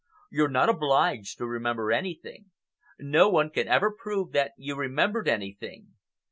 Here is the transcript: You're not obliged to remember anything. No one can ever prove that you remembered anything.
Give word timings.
You're 0.31 0.49
not 0.49 0.67
obliged 0.67 1.37
to 1.37 1.45
remember 1.45 1.91
anything. 1.91 2.45
No 2.97 3.29
one 3.29 3.51
can 3.51 3.67
ever 3.67 3.91
prove 3.91 4.31
that 4.31 4.53
you 4.57 4.73
remembered 4.75 5.27
anything. 5.29 5.93